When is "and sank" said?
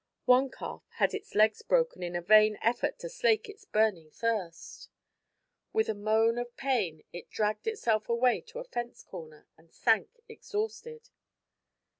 9.57-10.09